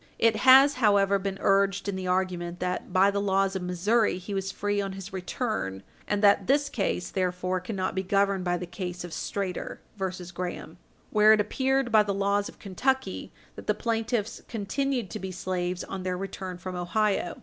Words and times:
It 0.17 0.37
has, 0.37 0.73
however, 0.81 1.19
been 1.19 1.37
urged 1.41 1.87
in 1.87 1.95
the 1.95 2.07
argument 2.07 2.59
that, 2.59 2.91
by 2.91 3.11
the 3.11 3.21
laws 3.21 3.55
of 3.55 3.61
Missouri, 3.61 4.17
he 4.17 4.33
was 4.33 4.51
free 4.51 4.81
on 4.81 4.93
his 4.93 5.13
return, 5.13 5.83
and 6.07 6.23
that 6.23 6.47
this 6.47 6.69
case 6.69 7.03
Page 7.11 7.21
60 7.21 7.21
U. 7.21 7.27
S. 7.27 7.35
453 7.35 7.77
therefore 7.77 7.87
cannot 7.87 7.93
be 7.93 8.09
governed 8.09 8.43
by 8.43 8.57
the 8.57 8.65
case 8.65 9.03
of 9.03 9.11
Strader 9.11 9.77
et 9.77 10.01
al. 10.01 10.09
v. 10.11 10.23
Graham, 10.33 10.77
where 11.11 11.33
it 11.33 11.39
appeared, 11.39 11.91
by 11.91 12.01
the 12.01 12.15
laws 12.15 12.49
of 12.49 12.57
Kentucky, 12.57 13.31
that 13.55 13.67
the 13.67 13.75
plaintiffs 13.75 14.41
continued 14.47 15.11
to 15.11 15.19
be 15.19 15.29
slaves 15.31 15.83
on 15.83 16.01
their 16.01 16.17
return 16.17 16.57
from 16.57 16.75
Ohio. 16.75 17.37